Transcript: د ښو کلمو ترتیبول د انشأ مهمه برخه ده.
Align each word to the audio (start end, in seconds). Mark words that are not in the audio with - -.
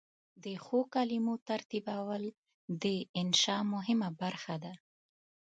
د 0.43 0.45
ښو 0.63 0.79
کلمو 0.93 1.33
ترتیبول 1.49 2.23
د 2.83 2.85
انشأ 3.19 3.57
مهمه 3.73 4.09
برخه 4.21 4.55
ده. 4.63 4.73